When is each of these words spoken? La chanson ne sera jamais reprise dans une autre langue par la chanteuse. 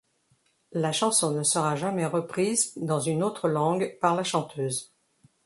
La 0.71 0.91
chanson 0.91 1.29
ne 1.29 1.43
sera 1.43 1.75
jamais 1.75 2.07
reprise 2.07 2.73
dans 2.75 2.99
une 2.99 3.21
autre 3.21 3.47
langue 3.47 3.99
par 4.01 4.15
la 4.15 4.23
chanteuse. 4.23 4.95